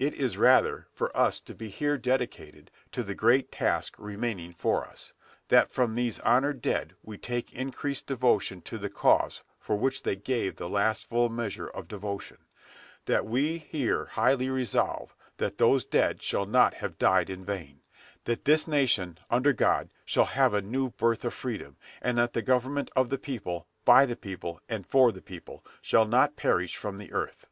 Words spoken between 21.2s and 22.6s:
of freedom, and that the